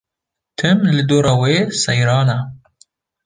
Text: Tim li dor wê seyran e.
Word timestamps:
Tim 0.59 0.79
li 0.95 1.03
dor 1.09 1.27
wê 1.41 1.53
seyran 1.81 2.27
e. 2.37 2.39